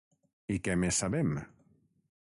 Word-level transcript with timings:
I 0.55 0.57
què 0.67 0.77
més 0.85 1.03
sabem? 1.05 1.39